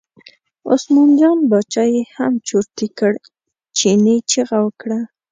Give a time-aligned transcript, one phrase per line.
[0.71, 3.13] عثمان جان باچا یې هم چرتي کړ،
[3.77, 4.99] چیني چغه وکړه.